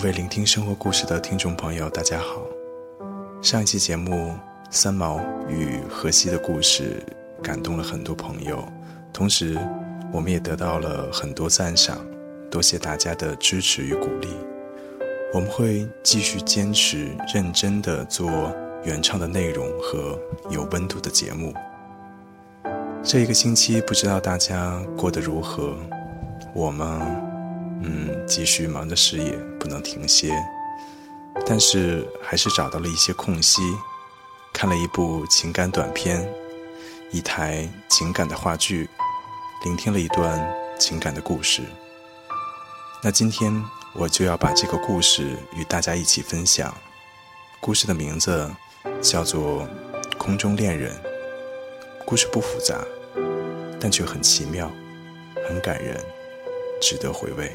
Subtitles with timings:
[0.00, 2.46] 各位聆听生活故事的听众朋友，大家好。
[3.42, 4.32] 上一期节目
[4.70, 7.04] 三毛与荷西的故事
[7.42, 8.64] 感动了很多朋友，
[9.12, 9.58] 同时
[10.12, 11.98] 我们也得到了很多赞赏，
[12.48, 14.28] 多谢大家的支持与鼓励。
[15.34, 18.54] 我们会继续坚持认真的做
[18.84, 20.16] 原创的内容和
[20.48, 21.52] 有温度的节目。
[23.02, 25.74] 这一个星期不知道大家过得如何？
[26.54, 27.27] 我们。
[27.82, 30.32] 嗯，继续忙着事业，不能停歇，
[31.46, 33.62] 但是还是找到了一些空隙，
[34.52, 36.28] 看了一部情感短片，
[37.12, 38.88] 一台情感的话剧，
[39.64, 40.38] 聆听了一段
[40.78, 41.62] 情感的故事。
[43.02, 46.74] 那今天我就要把这个故事与大家一起分享。
[47.60, 48.50] 故事的名字
[49.00, 49.62] 叫做
[50.18, 50.94] 《空中恋人》。
[52.04, 52.84] 故事不复杂，
[53.78, 54.70] 但却很奇妙，
[55.46, 56.00] 很感人。
[56.80, 57.52] 值得回味。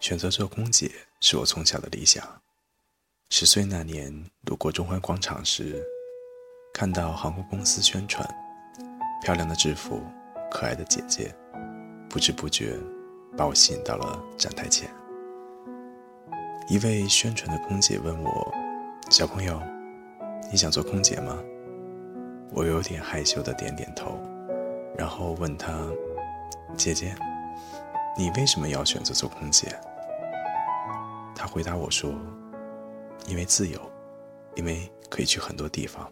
[0.00, 2.26] 选择做空姐是我从小的理想。
[3.30, 5.84] 十岁那年，路过中环广场时，
[6.72, 8.26] 看到航空公司宣传，
[9.22, 10.02] 漂亮的制服，
[10.50, 11.34] 可爱的姐姐，
[12.08, 12.74] 不知不觉
[13.36, 14.90] 把我吸引到了站台前。
[16.70, 18.54] 一位宣传的空姐问我
[19.10, 19.60] ：“小朋友。”
[20.50, 21.38] 你想做空姐吗？
[22.52, 24.18] 我有点害羞的点点头，
[24.96, 25.86] 然后问她
[26.74, 27.14] ：“姐姐，
[28.16, 29.68] 你为什么要选择做空姐？”
[31.36, 32.10] 她回答我说
[33.28, 33.78] ：“因为自由，
[34.54, 36.10] 因为可以去很多地方。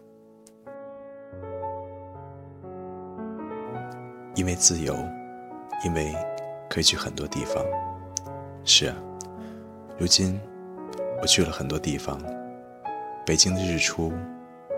[4.35, 4.95] 因为自由，
[5.83, 6.15] 因为
[6.69, 7.65] 可以去很多地方。
[8.63, 8.95] 是啊，
[9.97, 10.39] 如今
[11.19, 12.21] 我去了很多地方。”
[13.27, 14.13] 北京的日出，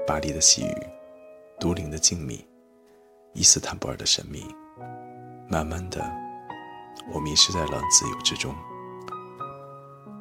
[0.07, 0.75] 巴黎的细雨，
[1.59, 2.43] 都灵的静谧，
[3.33, 4.43] 伊斯坦布尔的神秘。
[5.47, 6.03] 慢慢的，
[7.13, 8.51] 我迷失在了自由之中。《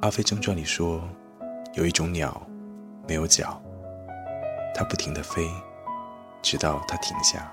[0.03, 1.03] 阿飞正传》里说，
[1.72, 2.47] 有一种鸟，
[3.09, 3.59] 没有脚，
[4.75, 5.49] 它不停的飞，
[6.43, 7.50] 直到它停下，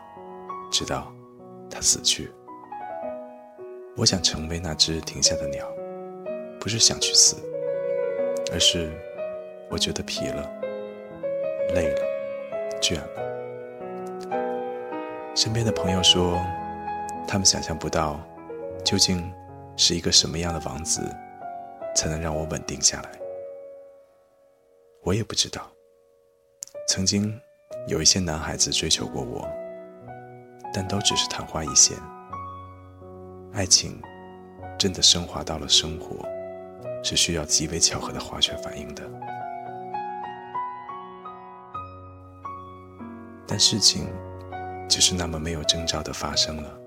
[0.69, 1.09] 直到
[1.69, 2.29] 它死去。
[3.95, 5.65] 我想成为那只停下的鸟，
[6.59, 7.37] 不是想去死，
[8.51, 8.91] 而是
[9.71, 10.64] 我觉得疲了。
[11.73, 12.01] 累了，
[12.81, 13.07] 倦了。
[15.35, 16.39] 身边的朋友说，
[17.27, 18.19] 他们想象不到，
[18.83, 19.33] 究竟
[19.75, 21.01] 是一个什么样的王子，
[21.95, 23.09] 才能让我稳定下来。
[25.03, 25.69] 我也不知道。
[26.87, 27.39] 曾经
[27.87, 29.47] 有一些男孩子追求过我，
[30.73, 31.97] 但都只是昙花一现。
[33.53, 34.01] 爱情
[34.77, 36.25] 真的升华到了生活，
[37.03, 39.03] 是需要极为巧合的化学反应的。
[43.47, 44.07] 但事情
[44.87, 46.77] 就是那么没有征兆的发生了。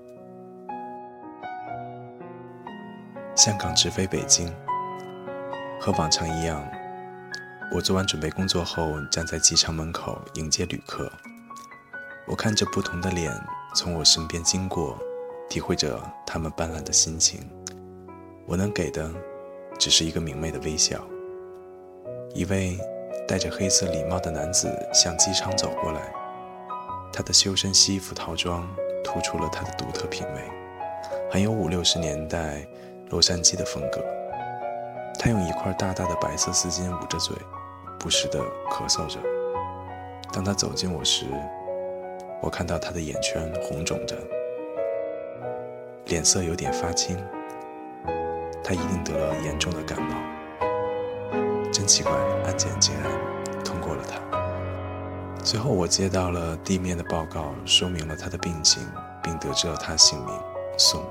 [3.35, 4.53] 香港直飞北京，
[5.79, 6.61] 和往常一样，
[7.73, 11.09] 我做完准备工作后，站在机场门口迎接旅客。
[12.27, 13.33] 我看着不同的脸
[13.73, 14.99] 从我身边经过，
[15.49, 17.49] 体会着他们斑斓的心情。
[18.45, 19.09] 我能给的，
[19.77, 20.99] 只是一个明媚的微笑。
[22.35, 22.77] 一位
[23.27, 26.18] 戴着黑色礼帽的男子向机场走过来。
[27.11, 28.67] 他的修身西服套装
[29.03, 30.41] 突出了他的独特品味，
[31.31, 32.65] 很有五六十年代
[33.09, 34.03] 洛杉矶的风格。
[35.19, 37.35] 他用一块大大的白色丝巾捂着嘴，
[37.99, 38.39] 不时地
[38.71, 39.19] 咳嗽着。
[40.31, 41.25] 当他走近我时，
[42.41, 44.15] 我看到他的眼圈红肿着，
[46.05, 47.17] 脸色有点发青。
[48.63, 50.15] 他一定得了严重的感冒。
[51.71, 52.11] 真奇怪，
[52.45, 53.11] 安检竟然
[53.65, 54.38] 通过了他。
[55.43, 58.83] 随后，我接到了地面的报告，说明了他的病情，
[59.23, 60.35] 并得知了他姓名
[60.77, 61.03] 宋。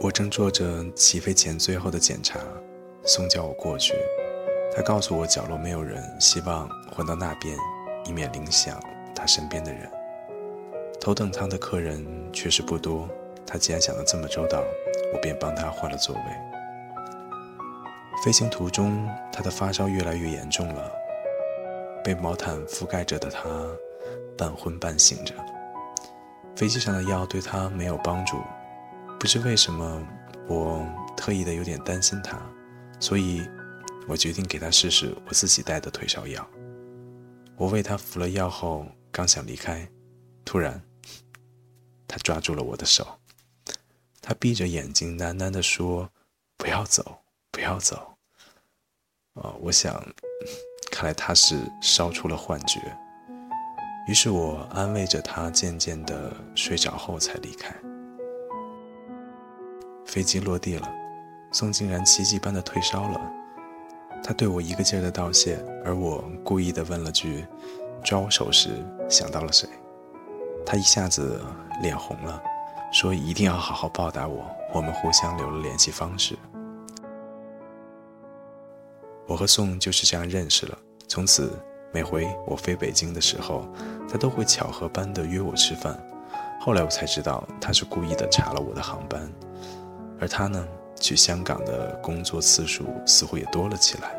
[0.00, 2.38] 我正做着起飞前最后的检查，
[3.04, 3.94] 宋叫我过去。
[4.74, 7.56] 他告诉我，角落没有人，希望换到那边，
[8.04, 8.78] 以免影响
[9.14, 9.90] 他身边的人。
[11.00, 13.08] 头等舱的客人确实不多，
[13.46, 14.62] 他既然想得这么周到，
[15.14, 16.20] 我便帮他换了座位。
[18.22, 20.92] 飞行途中，他的发烧越来越严重了，
[22.06, 23.42] 被毛毯覆盖着的他
[24.38, 25.34] 半昏半醒着。
[26.54, 28.40] 飞机上的药对他没有帮助，
[29.18, 30.06] 不知为什么，
[30.46, 30.86] 我
[31.16, 32.40] 特意的有点担心他，
[33.00, 33.42] 所以，
[34.06, 36.48] 我决定给他试试我自己带的退烧药。
[37.56, 39.90] 我为他服了药后，刚想离开，
[40.44, 40.80] 突然，
[42.06, 43.18] 他抓住了我的手，
[44.22, 46.08] 他闭着眼睛喃喃地说
[46.56, 47.18] ：“不要走，
[47.50, 48.16] 不要走。”
[49.34, 50.00] 啊，我想，
[50.96, 52.80] 看来他是烧出了幻觉。
[54.08, 57.70] 于是我安慰着他，渐渐的睡着后才离开。
[60.06, 60.88] 飞机落地了，
[61.52, 63.20] 宋竟然奇迹般的退烧了。
[64.24, 67.44] 他对我一个劲儿的道谢，而我故意的问了句
[68.02, 68.70] ：“抓我手时
[69.06, 69.68] 想到了谁？”
[70.64, 71.38] 他一下子
[71.82, 72.42] 脸红了，
[72.90, 76.38] 说：“一定要好好报答我。”我们互相留了联系方式。
[79.26, 80.78] 我和宋就是这样认识了，
[81.08, 81.52] 从此。
[81.92, 83.66] 每回我飞北京的时候，
[84.06, 85.98] 他都会巧合般的约我吃饭。
[86.60, 89.26] 后来我才知道，他是故意的查了我的航班。
[90.20, 90.68] 而他呢，
[91.00, 94.14] 去香港的工作次数似乎也多了起来。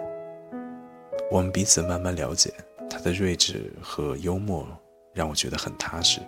[1.29, 2.51] 我们彼此慢慢了解，
[2.89, 4.67] 他的睿智和幽默
[5.13, 6.19] 让我觉得很踏实。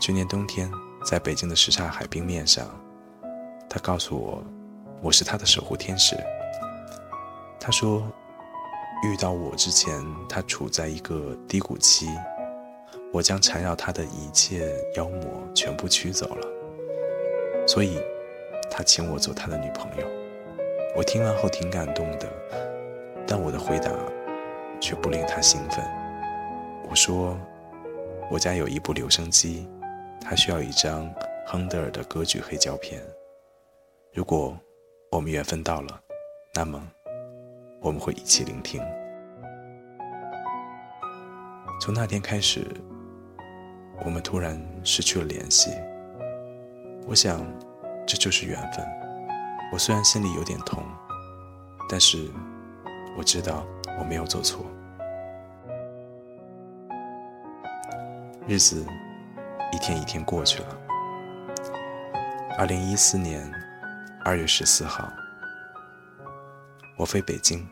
[0.00, 0.68] 去年冬天，
[1.04, 2.66] 在北京的什刹海冰面上，
[3.70, 4.42] 他告诉我，
[5.02, 6.16] 我是他的守护天使。
[7.60, 8.02] 他说
[9.04, 9.92] ：“遇到我之前，
[10.28, 12.08] 他处在一个低谷期，
[13.12, 15.22] 我将缠绕他的一切妖魔
[15.54, 16.46] 全部驱走了。
[17.66, 18.00] 所以，
[18.70, 20.06] 他请我做他的女朋友。
[20.96, 22.28] 我听完后挺感动的，
[23.26, 23.90] 但我的回答
[24.80, 25.84] 却不令他兴奋。
[26.88, 27.36] 我说：
[28.30, 29.68] 我家有一部留声机，
[30.20, 31.12] 他需要一张
[31.46, 33.02] 亨德尔的歌剧黑胶片。
[34.14, 34.56] 如果
[35.10, 36.00] 我们缘分到了，
[36.54, 36.82] 那么……”
[37.80, 38.82] 我们会一起聆听。
[41.80, 42.66] 从那天开始，
[44.04, 45.70] 我们突然失去了联系。
[47.06, 47.40] 我想，
[48.06, 48.84] 这就是缘分。
[49.72, 50.82] 我虽然心里有点痛，
[51.88, 52.28] 但是
[53.16, 53.64] 我知道
[53.98, 54.66] 我没有做错。
[58.46, 58.84] 日子
[59.72, 60.76] 一天一天过去了。
[62.58, 63.48] 二零一四年
[64.24, 65.08] 二月十四号。
[66.98, 67.64] 我飞北京，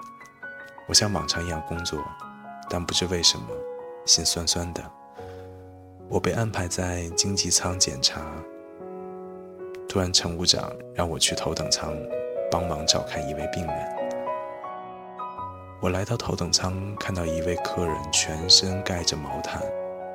[0.87, 1.99] 我像往常一样工作，
[2.71, 3.47] 但不知为什么，
[4.05, 4.81] 心酸酸的。
[6.09, 8.21] 我被安排在经济舱检查，
[9.89, 11.93] 突然乘务长让我去头等舱
[12.53, 13.97] 帮忙照看一位病人。
[15.81, 19.61] 我来到头等舱，看到一位客人全身盖着毛毯，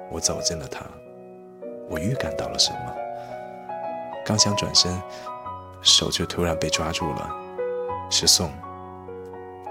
[0.10, 0.86] 我走近了他，
[1.90, 2.96] 我预感到了什么，
[4.26, 4.90] 刚想转身，
[5.82, 7.30] 手却突然被抓住了，
[8.10, 8.50] 是宋。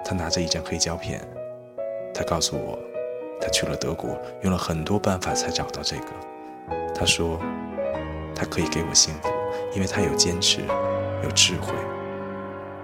[0.05, 1.21] 他拿着一张黑胶片，
[2.13, 2.79] 他告诉我，
[3.41, 6.07] 他去了德国，用了很多办法才找到这个。
[6.95, 7.39] 他说，
[8.35, 9.29] 他可以给我幸福，
[9.75, 10.61] 因为他有坚持，
[11.23, 11.73] 有智慧。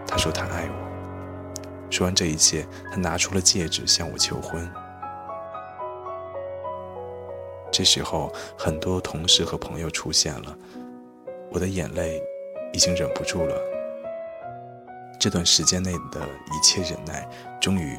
[0.07, 1.91] 他说他爱我。
[1.91, 4.69] 说完这一切，他拿出了戒指向我求婚。
[7.73, 10.56] 这时候，很多同事和朋友出现了，
[11.51, 12.23] 我的眼泪
[12.73, 13.55] 已经忍不住了。
[15.19, 17.29] 这段时间内的一切忍耐
[17.61, 17.99] 终于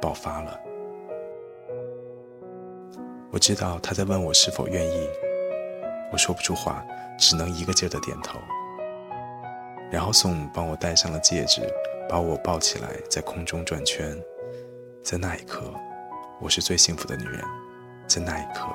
[0.00, 0.58] 爆发了。
[3.32, 5.08] 我知道他在问我是否愿意，
[6.12, 6.84] 我说不出话，
[7.18, 8.38] 只能一个劲儿的点头。
[9.90, 11.62] 然后宋帮我戴上了戒指，
[12.08, 14.16] 把我抱起来，在空中转圈。
[15.02, 15.72] 在那一刻，
[16.40, 17.42] 我是最幸福的女人。
[18.06, 18.66] 在那一刻，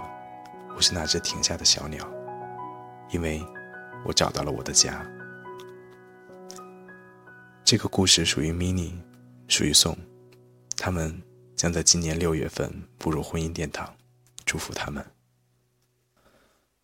[0.76, 2.06] 我是那只停下的小鸟，
[3.10, 3.42] 因为
[4.06, 5.06] 我找到了我的家。
[7.66, 8.92] 这个故事属于 mini，
[9.48, 9.98] 属于宋，
[10.78, 11.20] 他们
[11.56, 13.92] 将在今年六月份步入婚姻殿堂，
[14.46, 15.04] 祝福他们。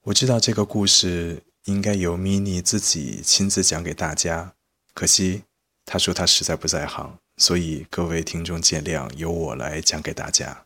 [0.01, 4.55] 我知道这个故事应该由 mini 自己亲自讲给大家，
[4.95, 5.43] 可惜
[5.85, 10.65] 他说他实在不在行，所以各位听众见谅，由我来讲给大家。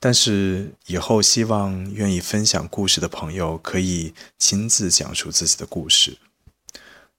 [0.00, 6.18] 但是以后希望愿意分享故事的朋友可以亲自讲述自己的故事。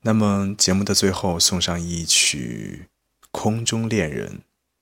[0.02, 2.88] 那么节目的最后送上一曲
[3.32, 4.30] 《空中恋人》，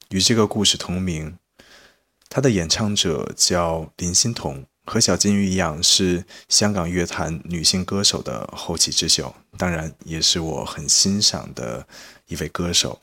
[0.09, 1.37] 与这个故事同名。
[2.29, 11.87] 它的演唱者叫林欣彤，和小金鱼一样是香港乐坛女性歌手的后起之秀，当然也是我很欣赏的
[12.27, 12.99] 一位歌手。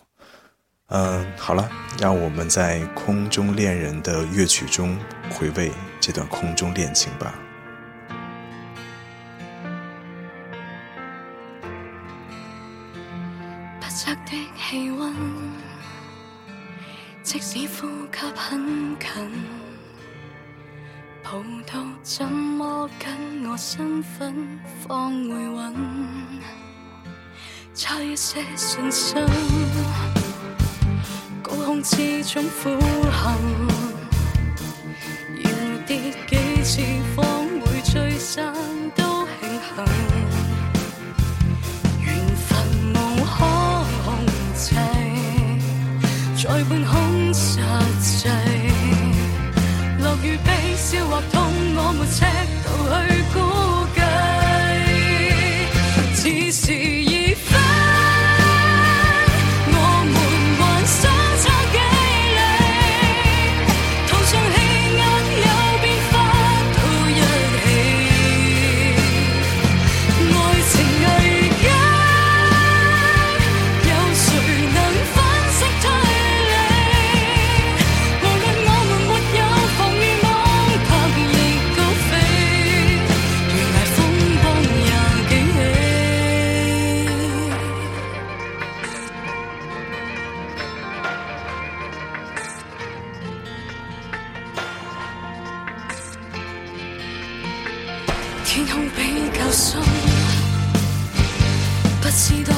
[0.88, 4.99] 嗯，好了，让我们在《空中恋人》的乐曲中
[5.31, 7.35] 回味这段空中恋情吧。
[17.23, 19.09] 即使呼吸很近，
[21.23, 21.31] 抱
[21.67, 24.35] 到怎么跟我身份
[24.85, 25.75] 放回稳，
[27.75, 29.25] 差一些信心，
[31.43, 32.76] 高空之中苦
[33.11, 33.38] 行，
[35.45, 35.50] 要
[35.87, 36.83] 跌几次
[37.14, 37.25] 方
[37.61, 38.52] 会追山
[38.97, 39.85] 都庆幸，
[42.05, 42.50] 缘分
[42.93, 43.37] 无可
[44.05, 44.07] 控
[44.57, 44.75] 制。
[46.45, 47.01] 在半空
[98.54, 99.80] 天空比较深，
[102.02, 102.54] 不知道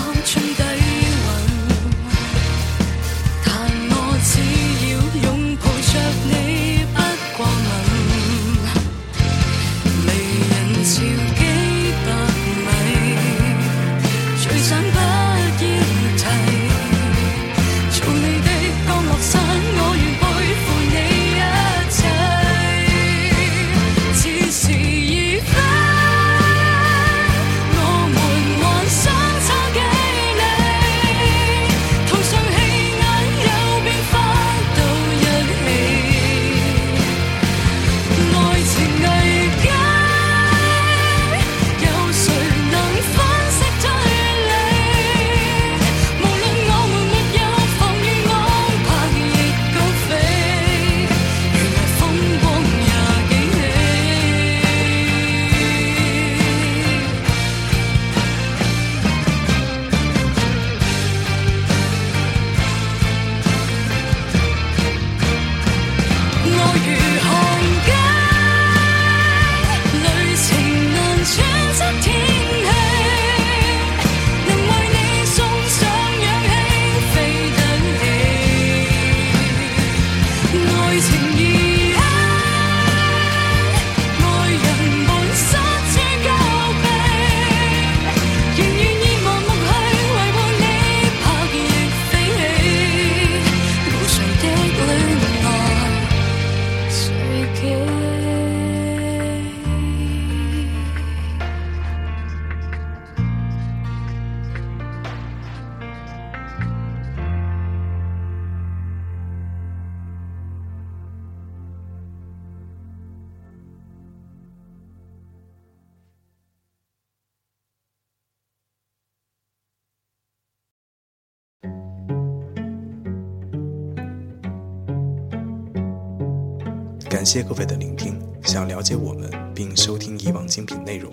[127.25, 128.21] 感谢各位的聆听。
[128.43, 131.11] 想了解我们并收听以往精品内容，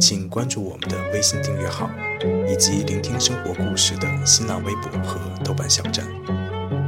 [0.00, 1.90] 请关注我们的微信订阅号，
[2.48, 6.06] 以及聆听生活故事的新浪微博和豆瓣小站。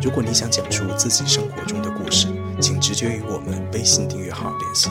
[0.00, 2.29] 如果你想讲述自己生活中的故事，
[2.61, 4.89] 请直接与我们微信订阅号联系。